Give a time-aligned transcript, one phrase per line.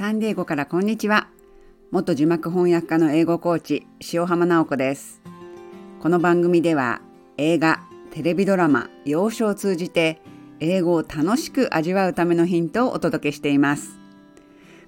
[0.00, 1.28] サンディエゴからこんにちは。
[1.90, 5.20] 元字幕翻訳家の英語コーチ、塩浜直子です。
[6.00, 7.02] この番組では
[7.36, 10.22] 映画、テレビドラマ、洋書を通じて
[10.58, 14.00] 英語を楽しく味わうためのヒントをお届けしています。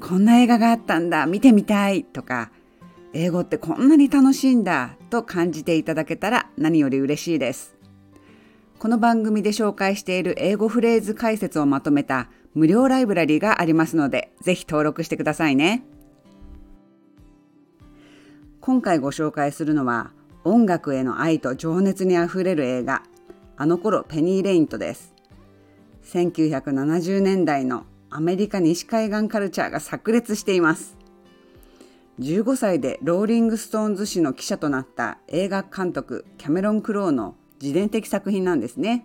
[0.00, 2.50] こんな映画があったんだ、見てみたいとか、
[3.12, 7.76] 英語ってこんなに楽しいんだと感じていただけたら何より嬉しいです。
[8.80, 15.84] この番組で紹介している英語フレーズ解説をまとめた無料ライブラリーがありますので、ぜひ登録してくださいね。
[18.62, 23.02] 今回ご紹介するのは、音楽への愛と情熱にあふれる映画、
[23.58, 25.12] あの頃ペニー・レインとです。
[26.04, 30.96] 1970年代のアメリカ西海岸カルチャーが炸裂しています。
[32.20, 39.04] 15歳でローリング・ストーンズ誌の記者となった映画監督キャメロン・クローの自伝的作品なんですね。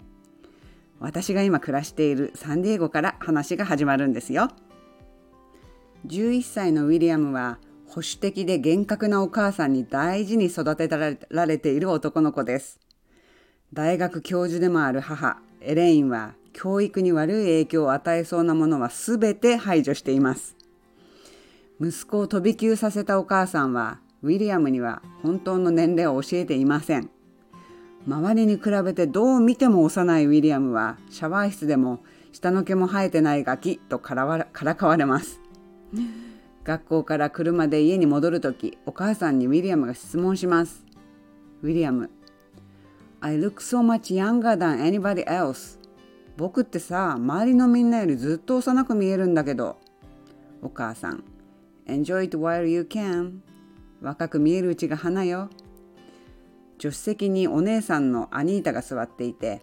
[1.01, 4.49] 私が今暮らしているサンディエゴから話が始まるんですよ。
[6.05, 7.57] 11歳のウィリアムは
[7.87, 12.79] 保守的で厳格なお母さんに大事に育てられている男の子です。
[13.73, 20.55] 大学教授でもある母、エレインは教育に悪い影響を与えそうなものは全て排除しています。
[21.81, 27.09] 息子を飛び級させたお母さんは、ウィリアムには本当の年齢を教えていません。
[28.07, 31.99] 周りに比べてどう見ても幼いウィリアムはシャワー室でも
[32.31, 35.39] 下の毛も生えてないガキとからかわれます。
[36.63, 40.85] 学校から車で家に戻るときお母さんにウィリアムが質問します。
[41.63, 42.09] ウィリアム
[43.19, 45.79] I look so much younger than anybody else
[46.37, 49.77] 僕ってさ周りのみんなよりずっと幼く見えるんだけど
[50.63, 51.23] お母さん
[51.85, 53.41] Enjoy it while you can
[54.01, 55.49] 若く見えるうちが花よ
[56.81, 59.61] 助手席にお姉さんのアニータが座っていて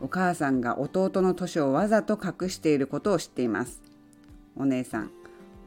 [0.00, 3.82] お母さんが弟の年をわざと隠していることを知っています。
[4.54, 5.10] お姉さん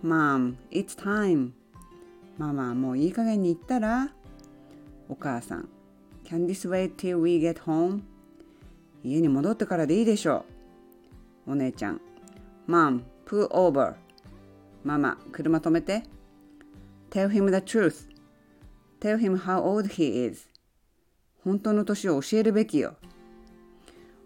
[0.01, 1.51] Mom, it's time.
[2.38, 4.13] ママもういい加減に言ったら？
[5.09, 5.67] お母さん
[6.23, 7.99] Can this wait till we get home?
[9.03, 10.45] 家に戻ってからでいいでしょ
[11.45, 11.51] う。
[11.51, 11.99] お姉ちゃん
[12.66, 13.95] Mom, pull over.
[14.85, 16.03] ママ、車止めて。
[17.11, 18.07] Tell him the truth.
[19.01, 20.53] Tell him how old he is.
[21.43, 22.95] 本当の年を教えるべきよ。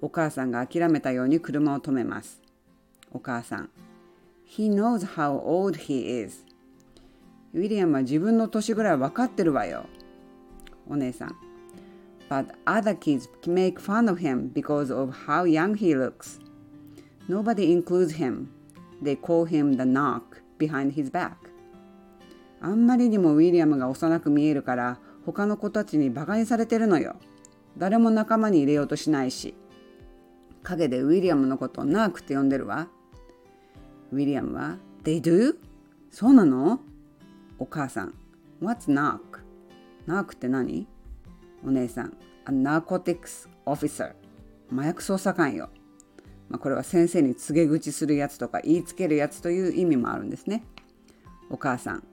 [0.01, 2.41] お母さんが諦めたように車を止めます。
[3.11, 3.69] お母さん。
[4.47, 6.45] He knows how old he is.
[7.53, 9.85] ウィリアムは自分の年ぐらい分かってるわよ。
[10.87, 11.35] お姉さん。
[12.29, 16.39] But other kids make fun of him because of how young he looks.
[17.27, 18.47] Nobody includes him.
[19.01, 21.31] They call him the knock behind his back.
[22.61, 27.17] あんまりにもウィリアムが幼く見えるから他の子たちにバカにされてるのよ。
[27.77, 29.55] 誰も仲間に入れようとしないし。
[30.63, 32.87] 陰でウィリアムのことをナークって呼んでるわ。
[34.13, 35.57] ウィリアムは They do?
[36.11, 36.79] そうなの？
[37.59, 38.13] お母さん
[38.61, 39.19] What's knock?
[40.05, 40.87] ナークって何？
[41.65, 42.17] お姉さん
[42.47, 44.13] A narcotics officer
[44.71, 45.69] 麻薬捜査官よ。
[46.47, 50.63] まあ、これは先生に告げ口するやつとか言いつけるやつという意味もあるんですね。
[51.49, 52.03] お母さん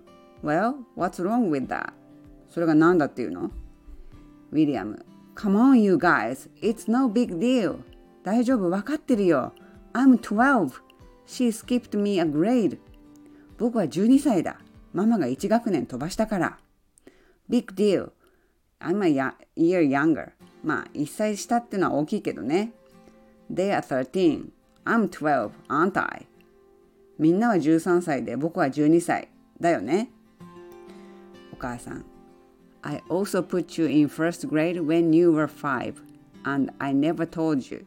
[0.43, 1.93] Well, what's wrong with that?
[2.51, 3.51] それが何だっていうの
[4.53, 7.79] ウィリアム Come on you guys, it's no big deal
[8.23, 9.53] 大丈夫分かってるよ
[9.93, 10.81] I'm 12
[11.27, 12.79] She skipped me a grade
[13.59, 14.59] 僕は12歳だ
[14.93, 16.59] ママが1学年飛ばしたから
[17.49, 18.11] Big deal
[18.81, 20.31] I'm a year younger
[20.63, 22.73] まあ1歳下ってのは大きいけどね
[23.53, 24.51] They are 13
[24.85, 26.27] I'm 12 aren't I
[27.19, 29.29] みんなは13歳で僕は12歳
[29.61, 30.11] だよね
[31.53, 32.05] お母さん
[32.87, 35.95] I also put you in first grade when you were five,
[36.45, 37.87] and I never told you.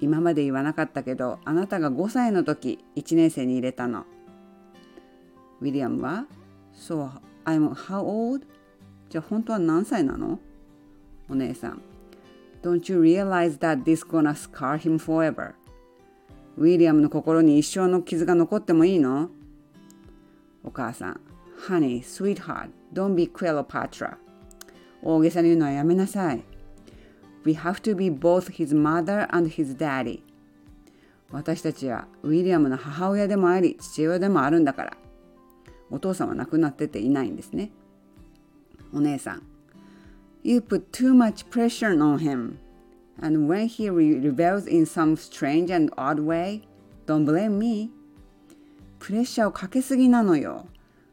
[0.00, 4.04] 今まで言わなかったけど、あなたが5歳の時、1年生に入れたの。
[5.60, 6.26] ウィリアムは
[6.72, 7.10] So,
[7.44, 8.46] I'm how old?
[9.08, 10.38] じゃあ本当は何歳なの
[11.28, 11.82] お姉さん。
[12.62, 15.54] Don't you realize that this gonna scar him forever?
[16.56, 19.30] ウィリアムの心に一生の傷が残ってもいいの
[20.62, 21.33] お母さん。
[21.68, 24.16] Honey, sweetheart, don't be Cleopatra.
[25.02, 26.44] 大げさに言うのはやめなさい。
[27.44, 30.20] We have to be both his mother and his daddy.
[31.30, 34.96] 私たちはウィリアムの母親でもあり父親でもあるんだから。
[35.90, 37.70] お父さんは亡くなってていないんですね。
[38.92, 39.42] お姉さん。
[40.42, 42.58] You put too much pressure on him.
[43.22, 46.62] And when he rebels in some strange and odd way,
[47.06, 47.90] don't blame me.
[48.98, 50.66] プレッシャーをかけすぎなのよ。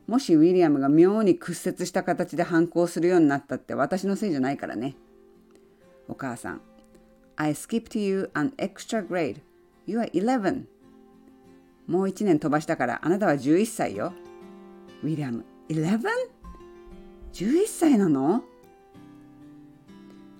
[0.07, 4.95] もしウィリアムが妙に屈折した形で反抗するようになったって私のせいじゃないからね。
[6.07, 6.61] お母さん。
[7.37, 9.41] I skipped you an extra grade.
[9.85, 10.65] You are 11.
[11.87, 14.13] もう1年飛ばしたからあなたは11歳よ。
[15.03, 18.43] ウィリアム、11?11 歳なの？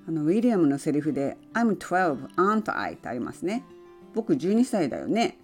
[0.07, 2.93] あのウィリアムのセリフで I'm 12, aren't I?
[2.93, 3.63] ってありますね。
[4.13, 5.37] 僕12歳だよね。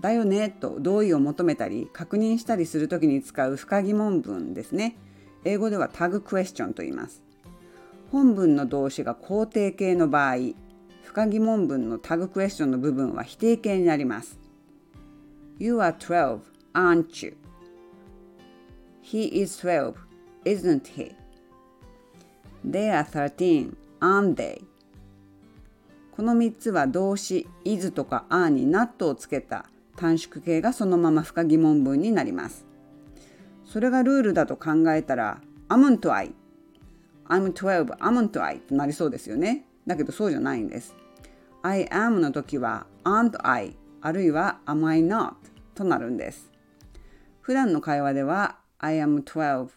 [0.00, 4.96] だよねと同意を求めたり確認したりするときに使う不可疑問文ですね。
[5.44, 7.22] 英語ではタグクエスチョンと言います。
[8.10, 10.36] 本文の動詞が肯定形の場合、
[11.02, 14.38] 不可疑問文のタグクエスチョンの部分は否定形になります。
[15.58, 16.40] You are 12,
[16.74, 17.36] aren't you?
[19.02, 19.94] He is 12,
[20.44, 21.14] isn't he?
[22.64, 24.62] They are 13, aren't they?
[26.12, 29.66] この3つは動詞 is とか are に not をつけた
[29.96, 32.66] 短縮形がそのまま不可疑問文になります。
[33.64, 36.34] それがルールだと考えたら amn't I
[37.28, 39.64] I'm 12 amn't I となりそうですよね。
[39.86, 40.94] だけどそうじゃないんです。
[41.62, 45.34] I am の時は aren't I あるいは am I not
[45.74, 46.50] となるんです。
[47.40, 49.68] 普段の会話では I am 12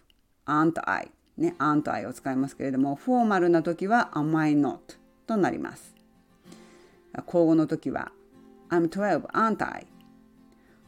[0.46, 4.80] aren't I ね、aren't I を使いますけれども、フォーマルな時は am I not
[5.28, 5.94] となります。
[7.26, 8.12] 口語の時は
[8.70, 9.86] I'm 12 aren't I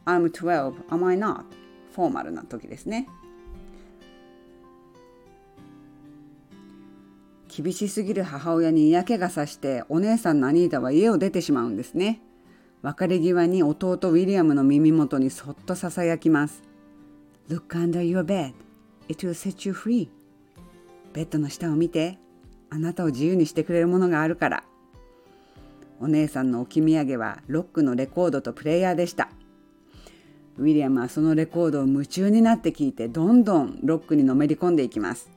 [0.07, 1.43] I'm 12 am I not?
[1.93, 3.09] フォーマルな時ですね。
[7.49, 12.21] 厳しすぎる母親に嫌気がさしてお姉さんのアニータは家を出てしまうんですね。
[12.83, 16.63] 別れ際に弟ウィリアムの耳元にそっとささやきます。
[17.49, 18.53] Look under your bed.
[19.09, 20.07] It will set you free.
[21.11, 22.17] ベッドの下を見て。
[22.69, 24.63] あなたを自由にしてくれるものがあるから。
[25.99, 29.29] お姉さんの置き土産はロックのレコードとプレイヤーでした。
[30.57, 35.29] ウィリアムはそのレコードを夢中になって聴いてどんどんロックにのめり込んでいきます。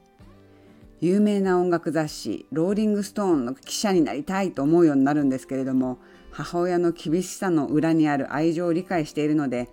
[1.01, 5.99] 有名な音楽雑誌ローリング・ストーンの記者になりたいと思うようになるんですけれども
[6.31, 9.69] 母親の厳しさの裏にある愛情を理解しているので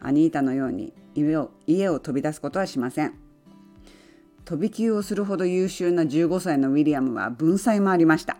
[0.00, 3.14] アニータのように家を家を飛び出すことはしません。
[4.44, 8.36] 飛び級をするほど優秀な15歳のウィリアムは文才もありました。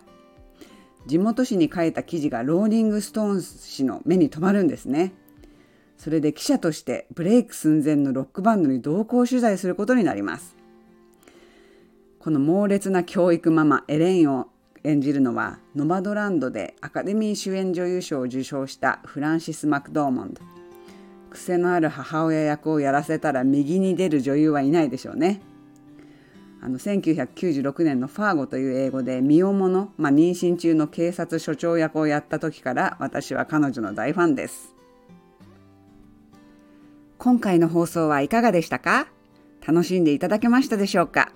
[1.05, 5.13] 地元紙に書いた記事がローリング・ストーン氏の目に留まるんですね。
[6.03, 10.53] それで記者としてブレイク寸前のロックバンドに同行取材することになります。
[12.19, 14.47] この猛烈な教育ママエレンを
[14.83, 20.41] 演じるのはノマドランドでアカデミー主演女優賞を受賞したフランシス・マクドーモンド。
[21.29, 25.39] 癖のある母親役をやらせたら右に出る女優はいないでしょうね。
[26.61, 34.72] あの1996年の「ファーゴ」という英語で身重の、まあ、妊娠中の警察署長役をやった時から私は彼女の大ファンです。
[37.23, 39.07] 今回の放送はいかがでしたか？
[39.65, 41.31] 楽しんでいただけましたでしょうか？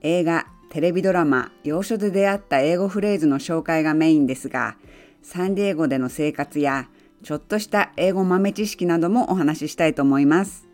[0.00, 4.78] 映画、テレビドラマ、要所で出会った英語フレーズの紹介がメインですが、
[5.22, 6.88] サンディエゴでの生活や、
[7.22, 10.66] ちょっとした英語豆知識などもお話ししたいと思います。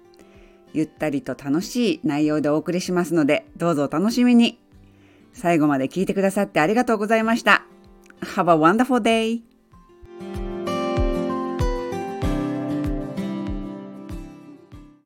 [0.72, 4.60] ゆったりと楽しい内容でお送りしますので、どうぞお楽しみに。
[5.32, 7.64] 最後まで聞いてくださってありがとうございました。
[8.20, 9.55] Have a wonderful day!